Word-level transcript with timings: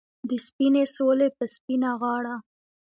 د 0.29 0.31
سپینې 0.45 0.83
سولې 0.95 1.27
په 1.37 1.43
سپینه 1.55 1.89
غاړه 2.01 2.35